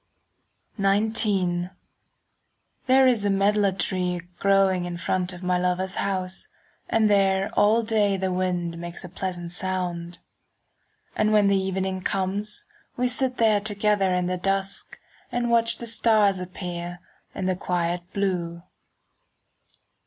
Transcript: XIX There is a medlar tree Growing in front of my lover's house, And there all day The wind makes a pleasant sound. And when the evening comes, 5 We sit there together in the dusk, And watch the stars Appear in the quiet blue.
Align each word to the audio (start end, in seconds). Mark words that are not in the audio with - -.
XIX 0.79 1.67
There 2.87 3.05
is 3.05 3.23
a 3.23 3.29
medlar 3.29 3.71
tree 3.71 4.21
Growing 4.39 4.85
in 4.85 4.97
front 4.97 5.31
of 5.31 5.43
my 5.43 5.59
lover's 5.59 5.93
house, 5.93 6.47
And 6.89 7.07
there 7.07 7.49
all 7.53 7.83
day 7.83 8.17
The 8.17 8.31
wind 8.31 8.79
makes 8.79 9.03
a 9.03 9.09
pleasant 9.09 9.51
sound. 9.51 10.17
And 11.15 11.31
when 11.31 11.49
the 11.49 11.57
evening 11.61 12.01
comes, 12.01 12.63
5 12.93 12.97
We 12.97 13.07
sit 13.09 13.37
there 13.37 13.59
together 13.61 14.11
in 14.11 14.25
the 14.25 14.37
dusk, 14.37 14.97
And 15.31 15.51
watch 15.51 15.77
the 15.77 15.85
stars 15.85 16.39
Appear 16.39 16.97
in 17.35 17.45
the 17.45 17.55
quiet 17.55 18.01
blue. 18.11 18.63